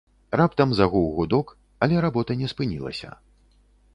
[0.39, 1.51] Раптам загуў гудок,
[1.87, 3.09] але работа не спынілася.